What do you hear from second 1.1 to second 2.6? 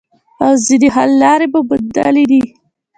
لارې مو موندلي دي